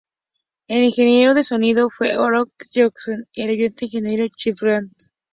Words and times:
El 0.67 0.81
ingeniero 0.83 1.35
de 1.35 1.43
sonido 1.43 1.91
fue 1.91 2.13
Andrew 2.13 2.47
Jackson 2.71 3.27
y 3.33 3.43
el 3.43 3.51
ayudante 3.51 3.81
de 3.81 3.85
ingeniero, 3.85 4.25
Chris 4.35 4.55
Roberts. 4.59 5.11